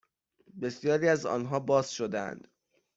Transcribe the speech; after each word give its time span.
بسیاری 0.61 1.09
از 1.09 1.25
آنها 1.25 1.59
باز 1.59 1.93
شدهاند 1.93 2.47